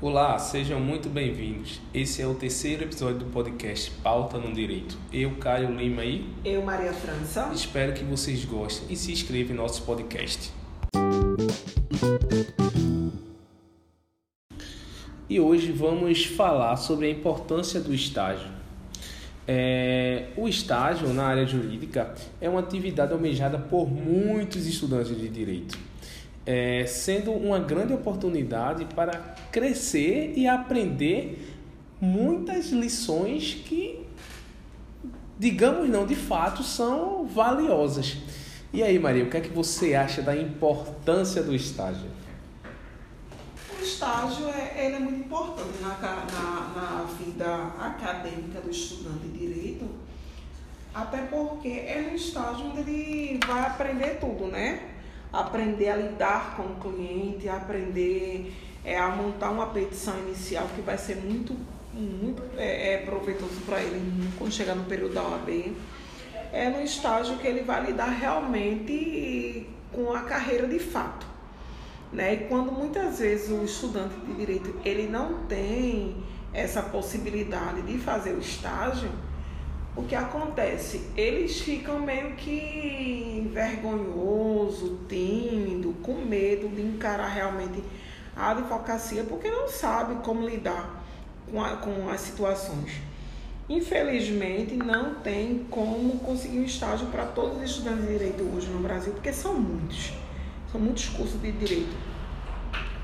[0.00, 1.80] Olá, sejam muito bem-vindos.
[1.94, 4.98] Esse é o terceiro episódio do podcast Pauta no Direito.
[5.12, 7.48] Eu, Caio Lima e eu, Maria França.
[7.54, 10.52] Espero que vocês gostem e se inscrevam em nosso podcast.
[15.28, 18.50] E hoje vamos falar sobre a importância do estágio.
[19.46, 25.91] É, o estágio na área jurídica é uma atividade almejada por muitos estudantes de direito
[26.44, 29.12] é, sendo uma grande oportunidade para
[29.50, 31.56] crescer e aprender
[32.00, 34.04] muitas lições que,
[35.38, 38.16] digamos não, de fato são valiosas.
[38.72, 42.10] E aí, Maria, o que é que você acha da importância do estágio?
[43.78, 49.38] O estágio é, ele é muito importante na, na, na vida acadêmica do estudante de
[49.38, 49.86] direito,
[50.94, 54.91] até porque é no estágio onde ele vai aprender tudo, né?
[55.32, 58.52] Aprender a lidar com o cliente, aprender
[58.84, 61.56] é, a montar uma petição inicial que vai ser muito,
[61.94, 65.74] muito é, é proveitoso para ele quando chegar no período da OAB.
[66.52, 71.26] É no estágio que ele vai lidar realmente com a carreira de fato.
[72.12, 72.34] Né?
[72.34, 76.16] E quando muitas vezes o estudante de direito ele não tem
[76.52, 79.10] essa possibilidade de fazer o estágio,
[79.94, 81.02] o que acontece?
[81.16, 87.82] Eles ficam meio que vergonhoso, tímido, com medo de encarar realmente
[88.34, 91.04] a advocacia, porque não sabe como lidar
[91.50, 92.92] com, a, com as situações.
[93.68, 98.80] Infelizmente, não tem como conseguir um estágio para todos os estudantes de direito hoje no
[98.80, 100.14] Brasil, porque são muitos.
[100.70, 101.94] São muitos cursos de direito.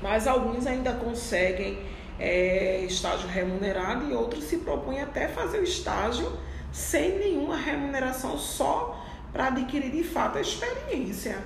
[0.01, 1.77] Mas alguns ainda conseguem
[2.19, 6.31] é, estágio remunerado e outros se propõem até fazer o estágio
[6.71, 11.37] sem nenhuma remuneração, só para adquirir de fato a experiência.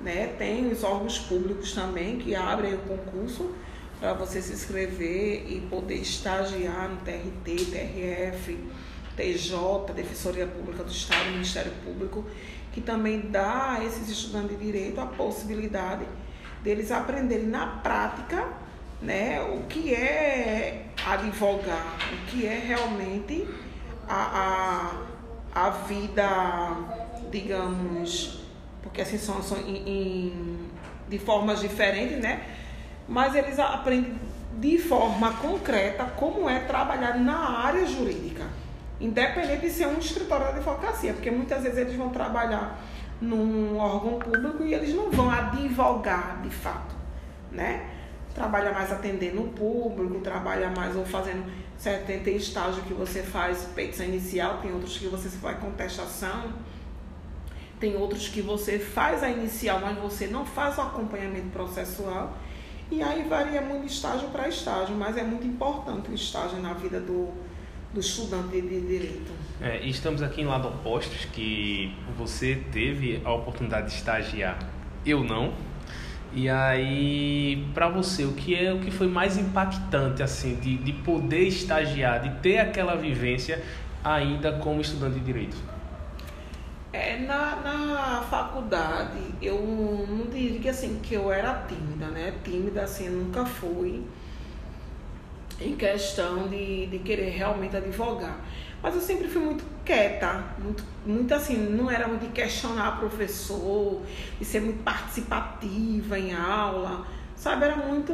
[0.00, 0.34] Né?
[0.38, 3.54] Tem os órgãos públicos também que abrem o concurso
[3.98, 8.58] para você se inscrever e poder estagiar no TRT, TRF,
[9.16, 12.24] TJ, Defensoria Pública do Estado, Ministério Público,
[12.72, 16.06] que também dá a esses estudantes de direito a possibilidade
[16.62, 18.46] deles aprenderem na prática
[19.00, 23.48] né, o que é advogar, o que é realmente
[24.08, 24.92] a,
[25.54, 26.26] a, a vida,
[27.30, 28.40] digamos,
[28.82, 30.58] porque assim são, são em, em,
[31.08, 32.42] de formas diferentes, né?
[33.08, 34.18] Mas eles aprendem
[34.58, 38.44] de forma concreta como é trabalhar na área jurídica,
[39.00, 42.80] independente de ser um escritório de advocacia, porque muitas vezes eles vão trabalhar
[43.20, 46.94] num órgão público e eles não vão advogar de fato,
[47.50, 47.97] né?
[48.38, 51.44] Trabalha mais atendendo o público, trabalha mais ou fazendo
[51.78, 52.06] certo?
[52.06, 56.52] Tem estágio que você faz petição inicial, tem outros que você faz contestação,
[57.78, 62.36] tem outros que você faz a inicial, mas você não faz o acompanhamento processual.
[62.90, 66.72] E aí varia muito de estágio para estágio, mas é muito importante o estágio na
[66.72, 67.28] vida do,
[67.92, 69.30] do estudante de direito.
[69.60, 74.58] É, estamos aqui em lado opostos, que você teve a oportunidade de estagiar,
[75.04, 75.52] eu não,
[76.32, 80.92] e aí, para você, o que é o que foi mais impactante assim de, de
[80.92, 83.62] poder estagiar, de ter aquela vivência
[84.04, 85.56] ainda como estudante de direito?
[86.92, 89.58] É, na, na faculdade, eu
[90.08, 92.34] não diria assim que eu era tímida, né?
[92.44, 94.04] Tímida assim, nunca fui
[95.60, 98.38] em questão de, de querer realmente advogar.
[98.82, 104.02] Mas eu sempre fui muito quieta, muito, muito assim, não era muito de questionar professor,
[104.38, 107.64] de ser muito participativa em aula, sabe?
[107.64, 108.12] Era muito.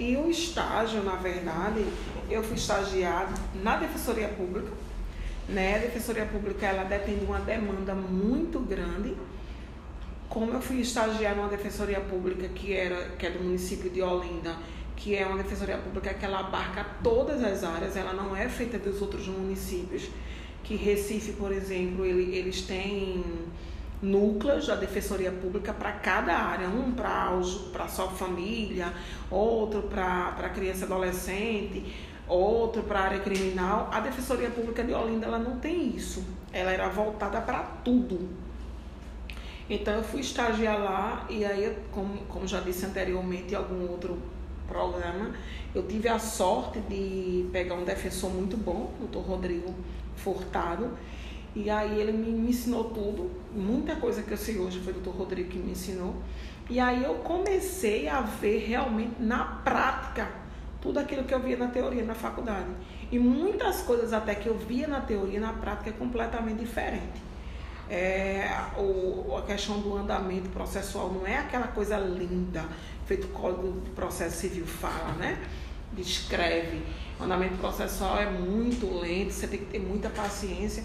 [0.00, 1.84] E o estágio, na verdade,
[2.30, 4.72] eu fui estagiada na Defensoria Pública,
[5.46, 5.76] né?
[5.76, 9.14] A Defensoria Pública ela depende de uma demanda muito grande.
[10.26, 14.56] Como eu fui estagiar numa Defensoria Pública que, era, que é do município de Olinda,
[14.96, 18.78] que é uma defensoria pública que ela abarca todas as áreas, ela não é feita
[18.78, 20.08] dos outros municípios.
[20.64, 23.22] Que Recife, por exemplo, ele, eles têm
[24.02, 28.92] núcleos da defensoria pública para cada área, um para só família,
[29.30, 31.94] outro para criança e adolescente,
[32.26, 33.88] outro para área criminal.
[33.92, 36.24] A defensoria pública de Olinda ela não tem isso.
[36.52, 38.28] Ela era voltada para tudo.
[39.68, 44.18] Então eu fui estagiar lá e aí, como, como já disse anteriormente, algum outro
[44.68, 45.32] programa.
[45.74, 49.74] Eu tive a sorte de pegar um defensor muito bom, o doutor Rodrigo
[50.16, 50.90] Furtado.
[51.54, 54.96] E aí ele me, me ensinou tudo, muita coisa que eu sei hoje foi o
[54.96, 56.16] doutor Rodrigo que me ensinou.
[56.68, 60.28] E aí eu comecei a ver realmente na prática
[60.80, 62.68] tudo aquilo que eu via na teoria na faculdade.
[63.10, 67.22] E muitas coisas até que eu via na teoria, na prática é completamente diferente.
[67.88, 72.64] É, o, a questão do andamento processual não é aquela coisa linda,
[73.06, 75.38] feito o Código de Processo Civil fala, né?
[75.94, 76.82] Descreve.
[77.18, 80.84] O andamento processual é muito lento, você tem que ter muita paciência.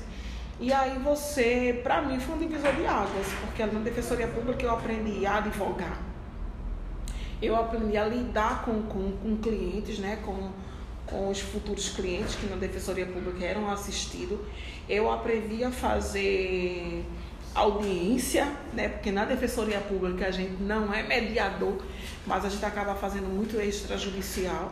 [0.60, 4.72] E aí você, para mim, foi um divisor de águas, porque na Defensoria Pública eu
[4.72, 5.98] aprendi a advogar.
[7.42, 10.20] Eu aprendi a lidar com, com, com clientes, né?
[10.26, 10.52] Com,
[11.08, 14.38] com os futuros clientes que na Defensoria Pública eram assistidos.
[14.88, 17.06] Eu aprendi a fazer
[17.56, 18.90] audiência, né?
[18.90, 21.82] Porque na Defensoria Pública a gente não é mediador,
[22.28, 24.72] mas a gente acaba fazendo muito extrajudicial.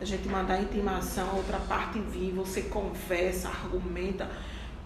[0.00, 4.28] A gente manda a intimação, a outra parte vir, você conversa, argumenta,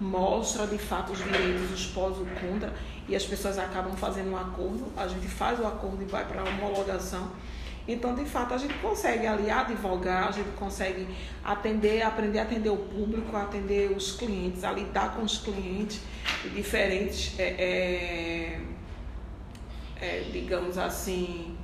[0.01, 2.73] mostra de fato os direitos, os pós o contra,
[3.09, 4.87] e as pessoas acabam fazendo um acordo.
[4.97, 7.31] A gente faz o acordo e vai para a homologação
[7.89, 11.09] então, de fato, a gente consegue ali advogar, a gente consegue
[11.43, 16.01] atender, aprender a atender o público, atender os clientes, a lidar com os clientes
[16.43, 18.61] de diferentes, é, é,
[20.01, 21.57] é, digamos assim,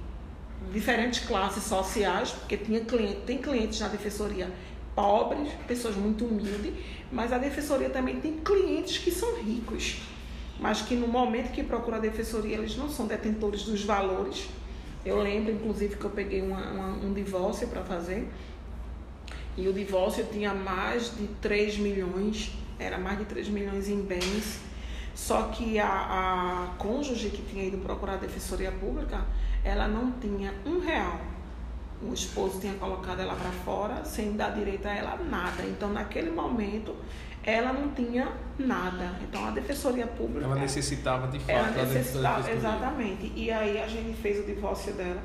[0.72, 4.50] diferentes classes sociais, porque tinha cliente, tem clientes na defensoria
[4.94, 6.72] pobres, pessoas muito humildes,
[7.12, 10.00] mas a defensoria também tem clientes que são ricos,
[10.58, 14.48] mas que no momento que procuram a defensoria eles não são detentores dos valores
[15.06, 18.28] eu lembro, inclusive, que eu peguei uma, uma, um divórcio para fazer.
[19.56, 24.58] E o divórcio tinha mais de 3 milhões, era mais de 3 milhões em bens.
[25.14, 29.24] Só que a, a cônjuge que tinha ido procurar a defensoria pública,
[29.66, 31.20] ela não tinha um real.
[32.00, 35.64] O esposo tinha colocado ela para fora sem dar direito a ela nada.
[35.64, 36.94] Então, naquele momento,
[37.42, 38.28] ela não tinha
[38.58, 39.18] nada.
[39.22, 40.44] Então a defensoria pública.
[40.44, 41.50] Ela necessitava de fato.
[41.50, 43.32] Ela necessitava, exatamente.
[43.34, 45.22] E aí a gente fez o divórcio dela.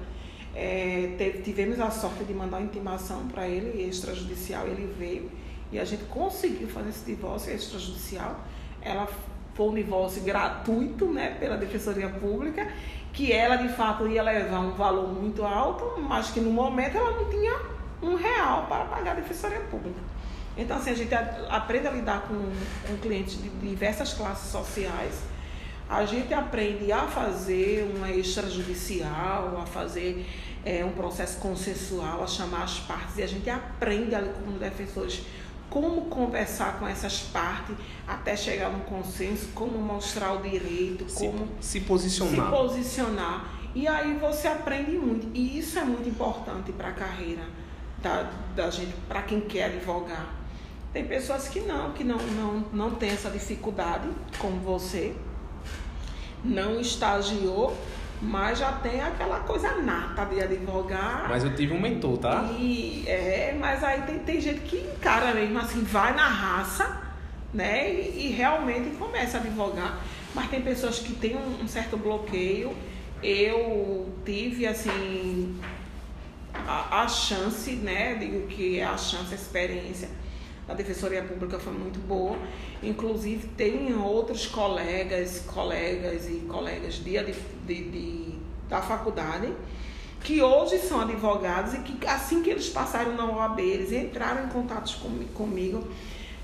[0.56, 5.32] É, teve, tivemos a sorte de mandar uma intimação para ele, extrajudicial, ele veio
[5.72, 8.42] e a gente conseguiu fazer esse divórcio extrajudicial.
[8.82, 9.08] Ela
[9.54, 12.70] foi um divórcio gratuito, né, pela Defensoria Pública,
[13.14, 17.12] que ela de fato ia levar um valor muito alto, mas que no momento ela
[17.12, 17.60] não tinha
[18.02, 20.00] um real para pagar a Defensoria Pública.
[20.58, 21.14] Então, assim, a gente
[21.50, 22.36] aprende a lidar com,
[22.88, 25.22] com clientes de diversas classes sociais.
[25.90, 30.26] A gente aprende a fazer uma extrajudicial, a fazer
[30.66, 33.18] é, um processo consensual, a chamar as partes.
[33.18, 35.24] E a gente aprende ali como defensores
[35.72, 37.76] como conversar com essas partes
[38.08, 42.46] até chegar num consenso, como mostrar o direito, se, como se posicionar.
[42.46, 43.50] Se posicionar.
[43.74, 45.28] E aí você aprende muito.
[45.34, 47.44] E isso é muito importante para a carreira
[48.04, 50.42] da, da gente, para quem quer advogar
[50.94, 55.16] tem pessoas que não, que não, não, não tem essa dificuldade, como você,
[56.44, 57.76] não estagiou,
[58.22, 61.26] mas já tem aquela coisa nata de advogar.
[61.28, 62.50] Mas eu tive um mentor, tá?
[62.58, 67.02] E, é, mas aí tem, tem gente que encara mesmo assim, vai na raça,
[67.52, 67.92] né?
[67.92, 70.00] E, e realmente começa a advogar.
[70.36, 72.76] Mas tem pessoas que têm um, um certo bloqueio.
[73.24, 75.60] Eu tive, assim,
[76.68, 78.16] a, a chance, né?
[78.16, 80.21] Digo que é a chance, a experiência
[80.68, 82.38] a Defensoria Pública foi muito boa.
[82.82, 87.34] Inclusive, tem outros colegas, colegas e colegas de,
[87.66, 88.36] de, de,
[88.70, 89.54] da faculdade
[90.24, 94.50] que hoje são advogados e que assim que eles passaram na OAB, eles entraram em
[94.50, 95.88] contato com, comigo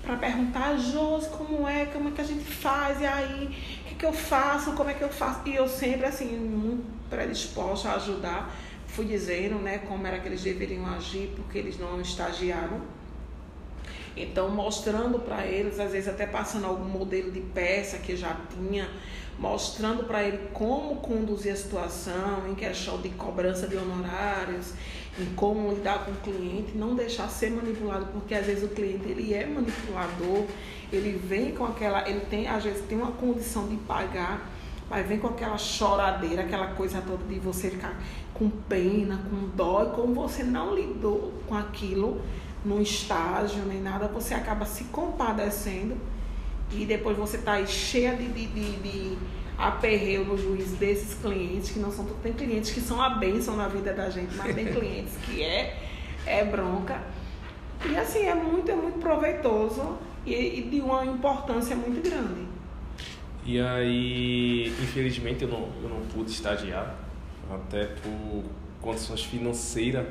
[0.01, 3.45] para perguntar, Josi, como é, como é que a gente faz, e aí,
[3.83, 5.41] o que, que eu faço, como é que eu faço?
[5.45, 8.55] E eu sempre, assim, muito predisposta a ajudar,
[8.87, 12.81] fui dizendo, né, como era que eles deveriam agir, porque eles não estagiaram
[14.17, 18.89] então, mostrando para eles, às vezes até passando algum modelo de peça que já tinha,
[19.37, 24.73] mostrando para ele como conduzir a situação em questão de cobrança de honorários,
[25.19, 29.07] em como lidar com o cliente, não deixar ser manipulado, porque às vezes o cliente
[29.07, 30.45] ele é manipulador,
[30.91, 34.49] ele vem com aquela, ele tem às vezes tem uma condição de pagar,
[34.89, 37.99] mas vem com aquela choradeira, aquela coisa toda de você ficar
[38.33, 42.21] com pena, com dó, e como você não lidou com aquilo,
[42.65, 45.97] num estágio nem nada, você acaba se compadecendo
[46.71, 49.17] e depois você está aí cheia de, de, de, de
[49.57, 53.67] aperreio no juiz desses clientes, que não são tem clientes que são a bênção na
[53.67, 55.77] vida da gente, mas tem clientes que é,
[56.25, 57.01] é bronca.
[57.89, 62.47] E assim, é muito, é muito proveitoso e, e de uma importância muito grande.
[63.45, 66.95] E aí, infelizmente, eu não, eu não pude estagiar,
[67.49, 68.43] até por
[68.81, 70.05] condições financeiras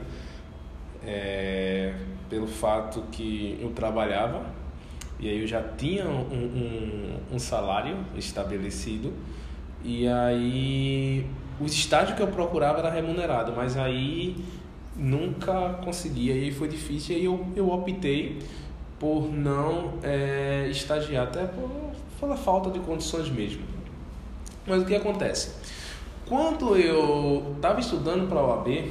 [1.06, 1.94] é,
[2.28, 4.44] pelo fato que eu trabalhava
[5.18, 9.12] e aí eu já tinha um, um, um salário estabelecido
[9.82, 11.26] e aí
[11.60, 14.36] o estágio que eu procurava era remunerado, mas aí
[14.96, 18.38] nunca conseguia e foi difícil e aí eu, eu optei
[18.98, 21.70] por não é, estagiar, até por
[22.18, 23.62] pela falta de condições mesmo.
[24.66, 25.54] Mas o que acontece?
[26.26, 28.90] Quando eu estava estudando para a OAB,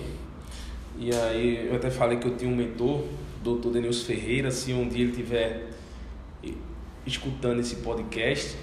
[0.98, 3.04] e aí eu até falei que eu tinha um mentor,
[3.44, 5.68] doutor Denilson Ferreira, se um dia ele estiver
[7.06, 8.56] escutando esse podcast,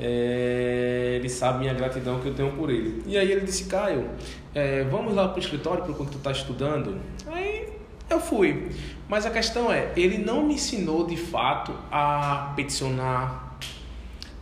[0.00, 3.02] é, ele sabe minha gratidão que eu tenho por ele.
[3.06, 4.10] E aí ele disse, Caio,
[4.54, 7.00] é, vamos lá para o escritório para quando tu está estudando?
[7.26, 7.68] Aí
[8.08, 8.70] eu fui.
[9.08, 13.58] Mas a questão é, ele não me ensinou de fato a peticionar,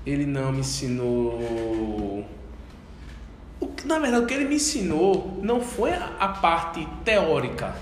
[0.05, 2.25] ele não me ensinou o
[3.87, 7.75] na verdade, o que ele me ensinou não foi a, a parte teórica,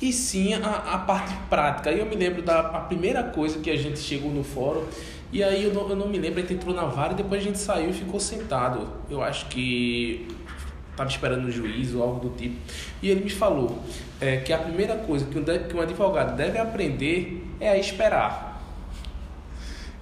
[0.00, 1.90] e sim a, a parte prática.
[1.90, 4.84] E eu me lembro da a primeira coisa que a gente chegou no fórum,
[5.32, 7.40] e aí eu não, eu não me lembro, a gente entrou na vara e depois
[7.40, 8.88] a gente saiu e ficou sentado.
[9.10, 10.28] Eu acho que
[10.90, 12.56] estava esperando o juiz ou algo do tipo.
[13.02, 13.78] E ele me falou
[14.20, 18.62] é, que a primeira coisa que um, que um advogado deve aprender é a esperar.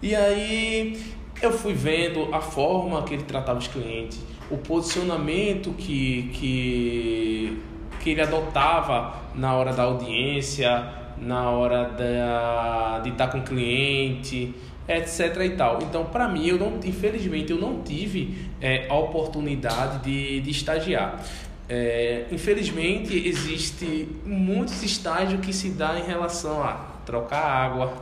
[0.01, 6.31] E aí eu fui vendo a forma que ele tratava os clientes, o posicionamento que,
[6.35, 7.63] que,
[8.01, 10.87] que ele adotava na hora da audiência,
[11.19, 14.55] na hora da, de estar com o cliente,
[14.89, 15.79] etc e tal.
[15.83, 21.23] Então, para mim, eu não, infelizmente, eu não tive é, a oportunidade de, de estagiar.
[21.69, 26.75] É, infelizmente, existe muitos estágios que se dá em relação a
[27.07, 27.95] trocar água,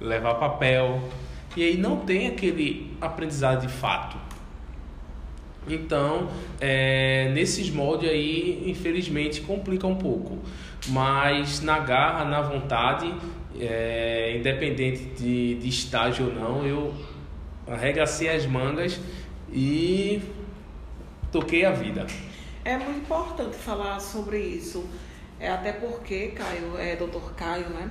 [0.00, 1.02] levar papel,
[1.56, 4.16] e aí não tem aquele aprendizado de fato.
[5.68, 6.28] Então,
[6.60, 10.38] é, nesses moldes aí, infelizmente, complica um pouco.
[10.88, 13.12] Mas na garra, na vontade,
[13.58, 16.94] é, independente de, de estágio ou não, eu
[17.66, 19.00] arregacei as mangas
[19.52, 20.22] e
[21.30, 22.06] toquei a vida.
[22.64, 24.88] É muito importante falar sobre isso.
[25.38, 27.90] É até porque, Caio, é doutor Caio, né?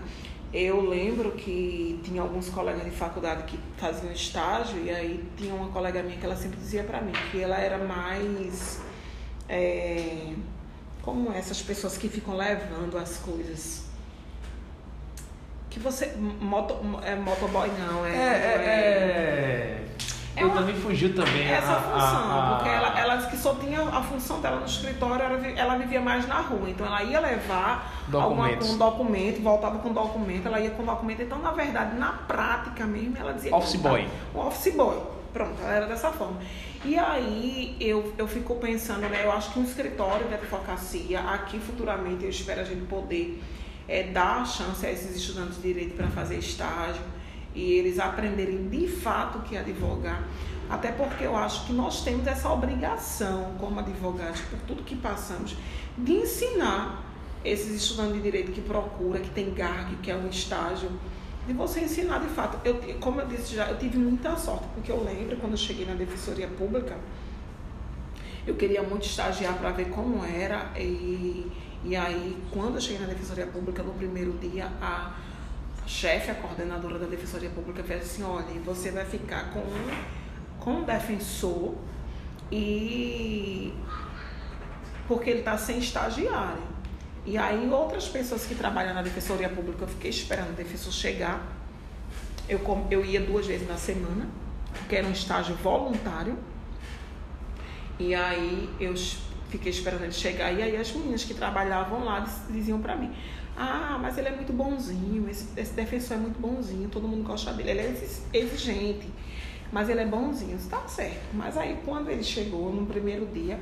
[0.52, 5.70] Eu lembro que tinha alguns colegas de faculdade que faziam estágio e aí tinha uma
[5.70, 8.82] colega minha que ela sempre dizia para mim que ela era mais
[9.48, 10.34] é,
[11.04, 13.84] como essas pessoas que ficam levando as coisas.
[15.70, 18.66] Que você moto é motoboy não é, é, é,
[19.76, 19.79] é
[20.36, 21.48] é uma, me fugiu também.
[21.48, 24.60] Essa a, função, a, a, porque ela, ela disse que só tinha a função dela
[24.60, 26.70] no escritório, ela, ela vivia mais na rua.
[26.70, 31.22] Então ela ia levar alguma, um documento, voltava com documento, ela ia com documento.
[31.22, 33.56] Então, na verdade, na prática mesmo, ela dizia.
[33.56, 34.08] Office boy.
[34.34, 35.02] Office boy.
[35.34, 36.40] Pronto, ela era dessa forma.
[36.84, 39.22] E aí eu, eu fico pensando, né?
[39.24, 43.42] Eu acho que um escritório de advocacia, aqui futuramente eu espero a gente poder
[43.88, 47.02] é, dar chance a esses estudantes de direito para fazer estágio
[47.54, 50.24] e eles aprenderem de fato que advogar.
[50.70, 55.56] Até porque eu acho que nós temos essa obrigação, como advogados, por tudo que passamos,
[55.98, 57.04] de ensinar
[57.44, 60.92] esses estudantes de direito que procura, que tem GARG, que é um estágio,
[61.48, 62.60] de você ensinar de fato.
[62.64, 65.86] Eu, como eu disse já, eu tive muita sorte, porque eu lembro quando eu cheguei
[65.86, 66.96] na Defensoria Pública,
[68.46, 71.52] eu queria muito estagiar para ver como era, e,
[71.84, 75.14] e aí, quando eu cheguei na Defensoria Pública, no primeiro dia, a
[75.90, 79.64] chefe, a coordenadora da Defensoria Pública, fez assim, olha, você vai ficar com,
[80.60, 81.76] com o defensor
[82.52, 83.74] e
[85.08, 86.62] porque ele está sem estagiário.
[87.26, 91.42] E aí outras pessoas que trabalham na Defensoria Pública, eu fiquei esperando o defensor chegar.
[92.48, 94.28] Eu, eu ia duas vezes na semana,
[94.74, 96.38] porque era um estágio voluntário.
[97.98, 98.94] E aí eu
[99.50, 100.52] fiquei esperando ele chegar.
[100.52, 103.12] E aí as meninas que trabalhavam lá diziam para mim,
[103.62, 107.52] ah, mas ele é muito bonzinho, esse, esse defensor é muito bonzinho, todo mundo gosta
[107.52, 107.72] dele.
[107.72, 109.10] Ele é exigente,
[109.70, 110.56] mas ele é bonzinho.
[110.56, 111.20] Está certo.
[111.34, 113.60] Mas aí quando ele chegou no primeiro dia,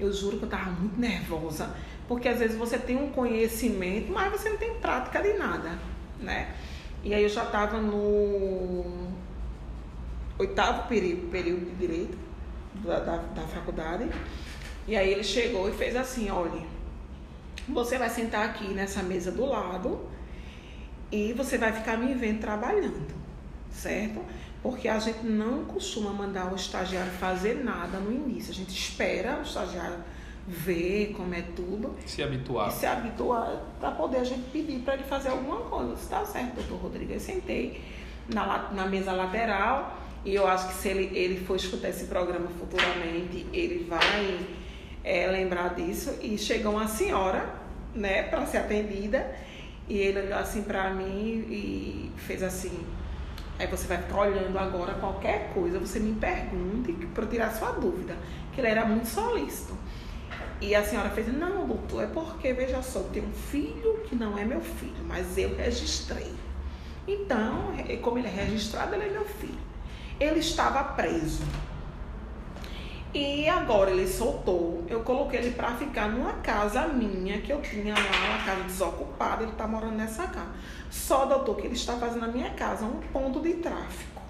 [0.00, 1.72] eu juro que eu estava muito nervosa.
[2.08, 5.78] Porque às vezes você tem um conhecimento, mas você não tem prática de nada,
[6.18, 6.52] né?
[7.04, 9.12] E aí eu já estava no
[10.40, 12.18] oitavo período, período de direito
[12.84, 14.10] da, da, da faculdade.
[14.88, 16.75] E aí ele chegou e fez assim, olha
[17.68, 20.08] você vai sentar aqui nessa mesa do lado
[21.10, 23.14] e você vai ficar me vendo trabalhando,
[23.70, 24.20] certo?
[24.62, 28.50] Porque a gente não costuma mandar o estagiário fazer nada no início.
[28.50, 29.98] A gente espera o estagiário
[30.46, 31.94] ver como é tudo.
[32.04, 32.68] Se habituar.
[32.68, 35.94] E se habituar para poder a gente pedir para ele fazer alguma coisa.
[35.94, 37.12] Está certo, doutor Rodrigo.
[37.12, 37.82] Eu sentei
[38.32, 42.48] na, na mesa lateral e eu acho que se ele, ele for escutar esse programa
[42.58, 44.40] futuramente, ele vai
[45.06, 46.18] é, lembrar disso.
[46.20, 47.48] E chegou uma senhora,
[47.94, 49.32] né, para ser atendida,
[49.88, 52.84] e ele olhou assim para mim e fez assim.
[53.58, 58.14] Aí você vai ficar olhando agora qualquer coisa, você me pergunte para tirar sua dúvida,
[58.52, 59.74] que ele era muito solícito.
[60.60, 64.16] E a senhora fez, não, doutor, é porque, veja só, eu tenho um filho que
[64.16, 66.32] não é meu filho, mas eu registrei.
[67.06, 67.72] Então,
[68.02, 69.58] como ele é registrado, ele é meu filho.
[70.18, 71.44] Ele estava preso.
[73.16, 74.84] E agora ele soltou.
[74.90, 79.42] Eu coloquei ele para ficar numa casa minha que eu tinha lá, uma casa desocupada.
[79.42, 80.50] Ele está morando nessa casa.
[80.90, 84.20] Só, doutor, que ele está fazendo na minha casa um ponto de tráfico.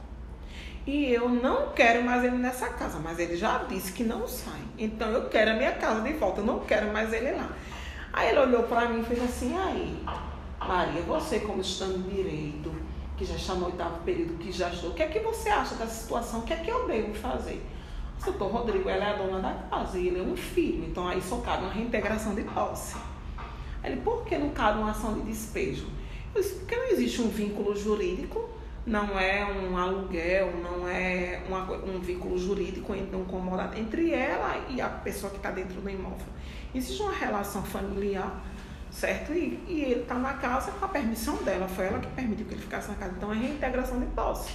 [0.86, 4.60] E eu não quero mais ele nessa casa, mas ele já disse que não sai.
[4.78, 7.50] Então eu quero a minha casa de volta, eu não quero mais ele lá.
[8.12, 10.00] Aí ele olhou para mim e fez assim: aí,
[10.60, 12.72] Maria, você como estando direito,
[13.16, 15.74] que já está no oitavo período, que já estou, o que é que você acha
[15.74, 16.38] dessa situação?
[16.38, 17.60] O que é que eu devo fazer?
[18.20, 21.06] O doutor Rodrigo, ela é a dona da casa e ele é um filho, então
[21.06, 22.96] aí só cabe uma reintegração de posse.
[23.82, 25.86] Aí ele, por que não cabe uma ação de despejo?
[26.34, 28.48] Eu disse, porque não existe um vínculo jurídico,
[28.84, 34.80] não é um aluguel, não é uma, um vínculo jurídico um comodado entre ela e
[34.80, 36.26] a pessoa que está dentro do imóvel.
[36.74, 38.42] Existe uma relação familiar
[38.96, 39.32] certo?
[39.32, 42.54] E, e ele está na casa com a permissão dela, foi ela que permitiu que
[42.54, 43.12] ele ficasse na casa.
[43.16, 44.52] Então é reintegração de posse.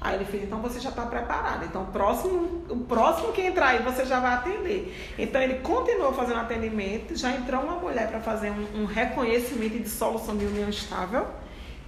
[0.00, 1.64] Aí ele fez, então você já está preparado.
[1.64, 5.14] Então o próximo, o próximo que entrar aí você já vai atender.
[5.18, 9.88] Então ele continuou fazendo atendimento, já entrou uma mulher para fazer um, um, reconhecimento de
[9.88, 11.26] solução de união estável.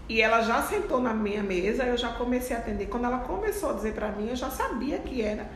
[0.09, 2.87] E ela já sentou na minha mesa, eu já comecei a atender.
[2.87, 5.47] Quando ela começou a dizer para mim, eu já sabia que era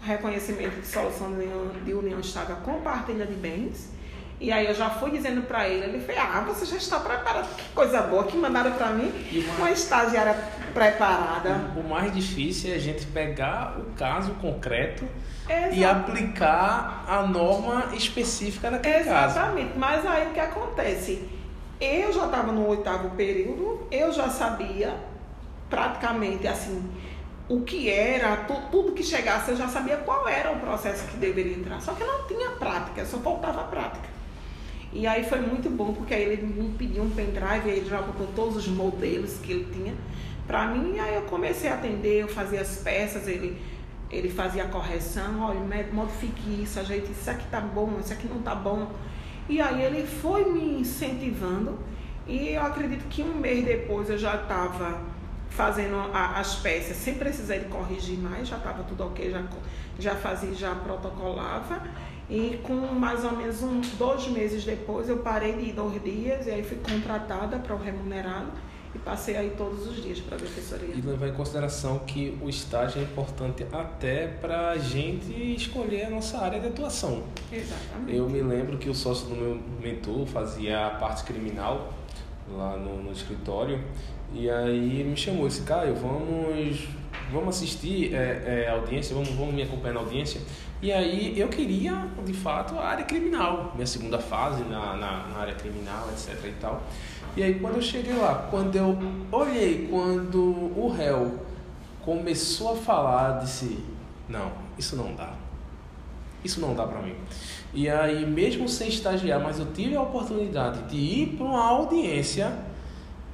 [0.00, 3.93] reconhecimento de solução de união, de união estável com partilha de bens.
[4.40, 7.48] E aí eu já fui dizendo para ele, ele fez, ah, você já está preparado,
[7.56, 9.54] que coisa boa que mandaram para mim, uma...
[9.56, 10.34] uma estagiária
[10.74, 11.72] preparada.
[11.76, 15.08] O, mais difícil é a gente pegar o caso concreto
[15.48, 15.74] Exato.
[15.74, 19.14] e aplicar a norma específica naquele Exatamente.
[19.14, 19.38] caso.
[19.38, 21.28] Exatamente, mas aí o que acontece?
[21.80, 24.94] Eu já estava no oitavo período, eu já sabia
[25.70, 26.82] praticamente assim
[27.48, 28.36] o que era,
[28.70, 31.80] tudo que chegasse, eu já sabia qual era o processo que deveria entrar.
[31.80, 34.13] Só que não tinha prática, só faltava prática.
[34.94, 38.00] E aí foi muito bom, porque aí ele me pediu um pendrive, aí ele já
[38.00, 39.92] botou todos os modelos que ele tinha
[40.46, 40.94] para mim.
[40.94, 43.60] E aí eu comecei a atender, eu fazia as peças, ele,
[44.08, 45.58] ele fazia a correção, olha,
[45.92, 48.92] modifique isso, ajeite isso aqui tá bom, isso aqui não tá bom.
[49.48, 51.76] E aí ele foi me incentivando
[52.24, 55.00] e eu acredito que um mês depois eu já estava
[55.56, 59.42] fazendo a, as peças sem precisar de corrigir mais, já estava tudo ok, já,
[59.98, 61.82] já fazia, já protocolava.
[62.28, 66.46] E com mais ou menos um, dois meses depois, eu parei de ir dois dias
[66.46, 68.50] e aí fui contratada para o remunerado
[68.94, 70.94] e passei aí todos os dias para a defensoria.
[70.94, 76.10] E levar em consideração que o estágio é importante até para a gente escolher a
[76.10, 77.24] nossa área de atuação.
[77.52, 78.16] Exatamente.
[78.16, 81.92] Eu me lembro que o sócio do meu mentor fazia a parte criminal
[82.48, 83.82] lá no, no escritório
[84.34, 86.88] e aí me chamou e disse, Caio, vamos,
[87.32, 90.40] vamos assistir é, é, audiência, vamos, vamos me acompanhar na audiência.
[90.82, 95.38] E aí eu queria, de fato, a área criminal, minha segunda fase na, na, na,
[95.38, 96.82] área criminal, etc e tal.
[97.36, 98.98] E aí quando eu cheguei lá, quando eu
[99.30, 100.42] olhei, quando
[100.76, 101.38] o réu
[102.04, 103.78] começou a falar, disse,
[104.28, 105.32] não, isso não dá.
[106.44, 107.14] Isso não dá para mim.
[107.74, 112.56] E aí, mesmo sem estagiar, mas eu tive a oportunidade de ir para uma audiência,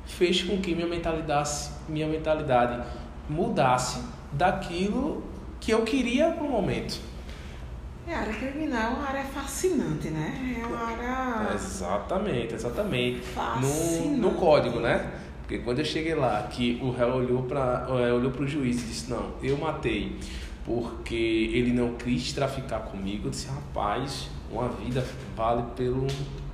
[0.06, 2.82] fez com que minha mentalidade, minha mentalidade
[3.28, 5.22] mudasse daquilo
[5.60, 6.98] que eu queria para o momento.
[8.08, 10.58] É, a área criminal é uma área fascinante, né?
[10.60, 11.54] É uma área.
[11.54, 13.22] Exatamente, exatamente.
[13.60, 15.12] No, no código, né?
[15.42, 18.86] Porque quando eu cheguei lá, que o réu olhou para é, olhou o juiz e
[18.86, 20.18] disse: Não, eu matei
[20.64, 21.14] porque
[21.52, 23.28] ele não quis traficar comigo.
[23.28, 25.04] Eu disse: Rapaz, uma vida
[25.36, 26.06] vale pelo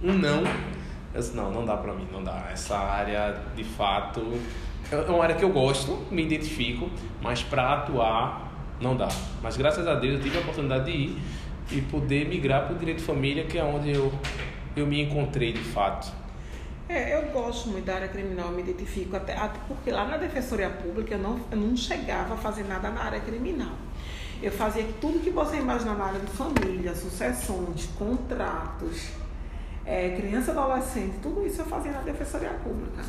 [0.02, 0.42] um não.
[1.14, 2.48] Eu disse: Não, não dá para mim, não dá.
[2.52, 4.20] Essa área, de fato,
[4.90, 6.88] é uma área que eu gosto, me identifico,
[7.20, 9.08] mas para atuar não dá.
[9.42, 11.18] Mas graças a Deus eu tive a oportunidade de ir
[11.72, 14.12] e poder migrar para o direito de família, que é onde eu,
[14.76, 16.12] eu me encontrei de fato.
[16.88, 20.70] É, eu gosto muito da área criminal, me identifico, até, até porque lá na Defensoria
[20.70, 23.72] Pública eu não, eu não chegava a fazer nada na área criminal.
[24.40, 29.08] Eu fazia tudo que você imaginar na área de família, sucessões, contratos,
[29.84, 33.02] é, criança e adolescente, tudo isso eu fazia na Defensoria Pública.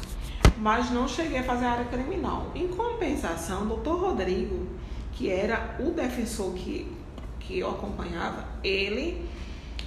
[0.58, 2.52] Mas não cheguei a fazer a área criminal.
[2.56, 4.68] Em compensação, o doutor Rodrigo,
[5.12, 6.98] que era o defensor que
[7.48, 9.26] que eu acompanhava, ele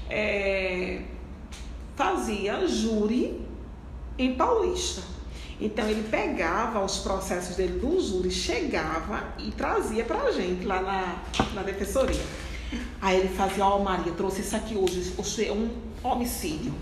[0.08, 1.02] é,
[1.94, 3.46] fazia júri
[4.24, 5.02] em Paulista.
[5.60, 11.22] Então ele pegava os processos dele do júri, chegava e trazia pra gente lá na,
[11.54, 12.20] na defensoria.
[13.00, 15.70] Aí ele fazia, ó oh, Maria, trouxe isso aqui hoje, hoje é um
[16.02, 16.72] homicídio.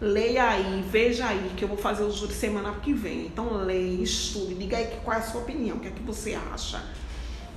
[0.00, 3.26] Leia aí, veja aí, que eu vou fazer o júri semana que vem.
[3.26, 6.34] Então leia, estude, diga aí qual é a sua opinião, o que é que você
[6.52, 6.82] acha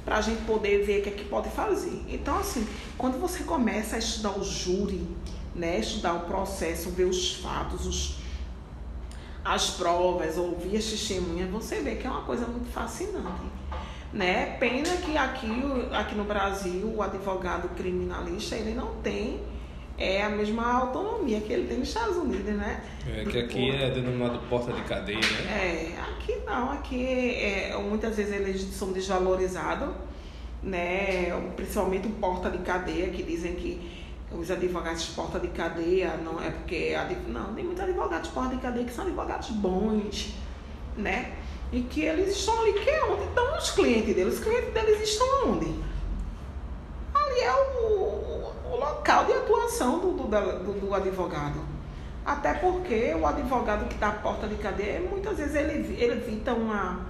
[0.04, 2.02] para a gente poder ver o que é que pode fazer.
[2.08, 2.65] Então, assim,
[2.97, 5.06] quando você começa a estudar o júri,
[5.54, 8.15] né, estudar o processo, ver os fatos, os,
[9.43, 13.45] as provas, ouvir as testemunhas, você vê que é uma coisa muito fascinante.
[14.13, 14.58] Né?
[14.60, 15.47] Pena que aqui,
[15.91, 19.41] aqui no Brasil o advogado criminalista ele não tem
[19.97, 22.84] é a mesma autonomia que ele tem nos Estados Unidos, né?
[23.08, 25.52] É que aqui é denominado porta de cadeia, né?
[25.52, 29.89] É, aqui não, aqui é, muitas vezes eles são desvalorizados,
[30.62, 31.30] né?
[31.56, 36.42] Principalmente o porta de cadeia, que dizem que os advogados de porta de cadeia não
[36.42, 36.96] é porque
[37.28, 40.36] não, tem muitos advogados de porta de cadeia que são advogados bons,
[40.98, 41.34] né?
[41.72, 44.36] E que eles estão ali, que é onde estão os clientes deles.
[44.36, 45.66] Os clientes deles estão onde?
[47.13, 51.60] Ali é o, o local de atuação do, do, do, do advogado.
[52.26, 56.54] Até porque o advogado que está à porta de cadeia, muitas vezes ele, ele evita
[56.54, 57.06] uma,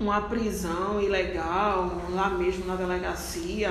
[0.00, 3.70] uma prisão ilegal, lá mesmo na delegacia.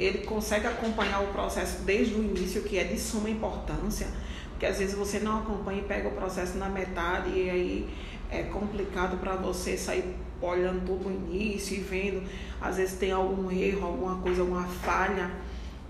[0.00, 4.08] Ele consegue acompanhar o processo desde o início, que é de suma importância,
[4.50, 7.90] porque às vezes você não acompanha e pega o processo na metade e aí
[8.30, 12.26] é complicado para você sair olhando todo o início e vendo,
[12.60, 15.30] às vezes tem algum erro, alguma coisa, alguma falha,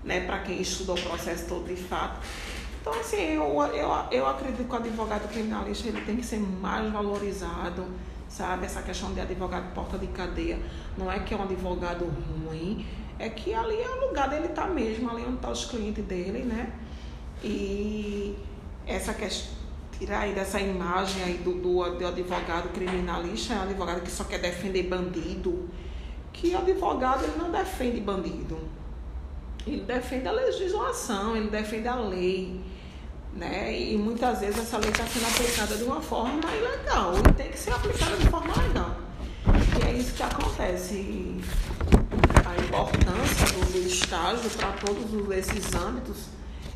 [0.03, 2.19] né, para quem estuda o processo todo de fato.
[2.81, 6.91] Então, assim, eu, eu, eu acredito que o advogado criminalista ele tem que ser mais
[6.91, 7.85] valorizado,
[8.31, 8.65] sabe?
[8.65, 10.57] Essa questão de advogado porta de cadeia.
[10.97, 12.85] Não é que é um advogado ruim,
[13.19, 16.03] é que ali é o lugar dele tá mesmo, ali onde estão tá os clientes
[16.05, 16.73] dele, né?
[17.43, 18.35] E
[18.87, 19.61] essa questão
[20.01, 24.23] tirar aí dessa imagem aí do, do, do advogado criminalista, é um advogado que só
[24.23, 25.69] quer defender bandido,
[26.33, 28.57] que advogado ele não defende bandido.
[29.67, 32.59] Ele defende a legislação, ele defende a lei.
[33.33, 33.79] Né?
[33.79, 37.57] E muitas vezes essa lei está sendo aplicada de uma forma ilegal e tem que
[37.57, 38.97] ser aplicada de forma legal.
[39.79, 41.41] E é isso que acontece.
[42.45, 46.25] A importância do, do estágio para todos esses âmbitos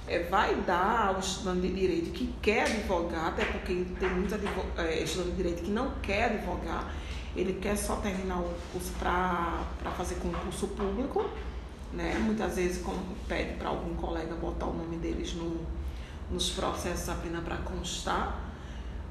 [0.07, 4.37] é, vai dar ao estudante de direito que quer advogar, até porque tem muitos
[4.77, 6.93] é, estudantes de direito que não quer advogar,
[7.35, 9.65] ele quer só terminar o curso para
[9.97, 11.29] fazer concurso público,
[11.91, 12.15] né?
[12.19, 15.59] muitas vezes como, pede para algum colega botar o nome deles no,
[16.29, 18.41] nos processos apenas para constar,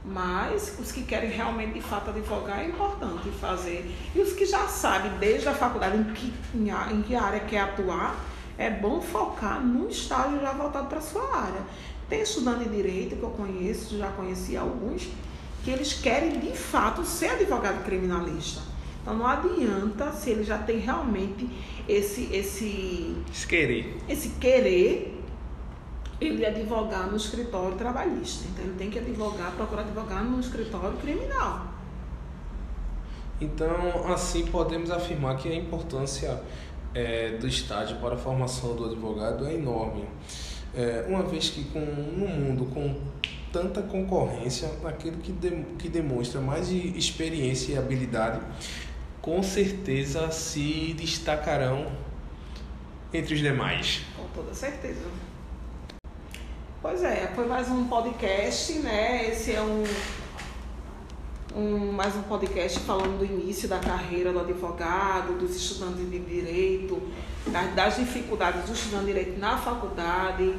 [0.05, 3.91] mas os que querem realmente de fato advogar é importante fazer.
[4.15, 8.15] E os que já sabem desde a faculdade em que, em, que área quer atuar,
[8.59, 11.63] é bom focar no estágio já voltado para a sua área.
[12.09, 15.09] Tem estudante de direito que eu conheço, já conheci alguns,
[15.65, 18.61] que eles querem de fato ser advogado criminalista.
[19.01, 21.49] Então não adianta se ele já tem realmente
[21.89, 25.14] esse esse esse querer, esse querer
[26.21, 28.47] ele advogar no escritório trabalhista.
[28.53, 31.67] Então ele tem que advogar, procurar advogar no escritório criminal.
[33.41, 36.41] Então, assim podemos afirmar que a importância
[36.95, 40.05] é, do estágio para a formação do advogado é enorme.
[40.75, 43.01] É, uma vez que com, no mundo com
[43.53, 48.41] tanta concorrência, aquele que, de, que demonstra mais experiência e habilidade,
[49.21, 51.87] com certeza se destacarão
[53.13, 54.03] entre os demais.
[54.17, 55.03] Com toda certeza.
[56.85, 59.31] Pois é, foi mais um podcast, né?
[59.31, 59.85] Esse é um
[61.57, 67.01] um, mais um podcast falando do início da carreira do advogado, dos estudantes de direito,
[67.47, 70.55] das, das dificuldades do estudante de direito na faculdade,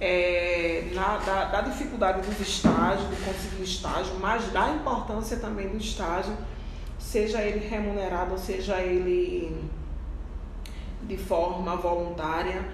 [0.00, 5.76] é, na, da, da, dificuldade dos estágios, de conseguir estágio, mas da importância também do
[5.76, 6.36] estágio,
[7.00, 9.60] seja ele remunerado, seja ele
[11.02, 12.64] de forma voluntária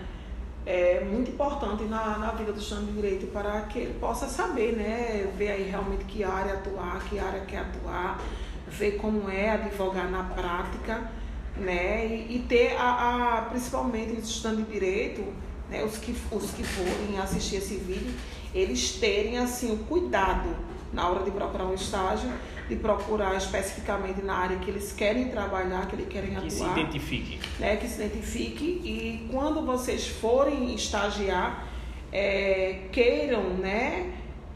[0.66, 4.74] é muito importante na, na vida do estudante de direito para que ele possa saber,
[4.74, 8.20] né, ver aí realmente que área atuar, que área quer atuar,
[8.66, 11.10] ver como é advogar na prática,
[11.56, 15.24] né, e, e ter a, a, principalmente os estudantes de direito,
[15.68, 18.14] né, os que os que forem assistir esse vídeo,
[18.54, 20.48] eles terem assim o cuidado
[20.92, 22.30] na hora de procurar um estágio
[22.68, 26.48] de procurar especificamente na área que eles querem trabalhar, que eles querem que atuar.
[26.48, 27.40] Que se identifique.
[27.58, 31.66] Né, que se identifique e quando vocês forem estagiar,
[32.12, 34.12] é, queiram, né,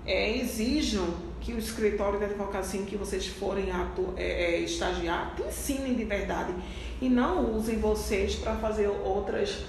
[0.06, 3.68] é, exijam que o escritório de advocacia em que vocês forem
[4.16, 6.52] é, é estagiar te ensinem de verdade
[7.00, 9.64] e não usem vocês para fazer outras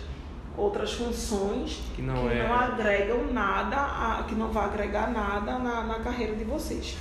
[0.58, 2.48] outras funções que não, que é...
[2.48, 6.98] não agregam nada, a, que não vai agregar nada na, na carreira de vocês.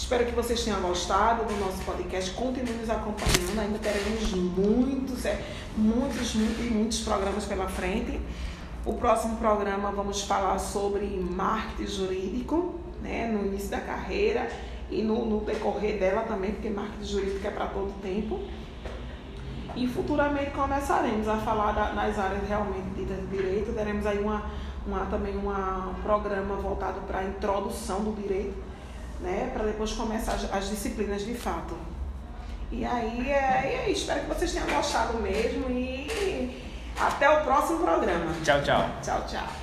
[0.00, 2.30] Espero que vocês tenham gostado do nosso podcast.
[2.30, 3.60] Continue nos acompanhando.
[3.60, 5.44] Ainda teremos muitos, é,
[5.76, 8.18] muitos, muitos, muitos programas pela frente.
[8.86, 14.50] O próximo programa vamos falar sobre marketing jurídico, né, no início da carreira
[14.90, 18.40] e no, no decorrer dela também, porque marketing jurídico é para todo tempo.
[19.76, 23.74] E futuramente começaremos a falar da, nas áreas realmente de direito.
[23.74, 24.50] Teremos aí uma,
[24.86, 28.69] uma, também uma, um programa voltado para a introdução do direito
[29.20, 29.50] né?
[29.52, 31.76] Para depois começar as, as, disciplinas de fato.
[32.72, 36.62] E aí, é, é, espero que vocês tenham gostado mesmo e
[36.98, 38.32] até o próximo programa.
[38.44, 38.88] Tchau, tchau.
[39.02, 39.59] Tchau, tchau.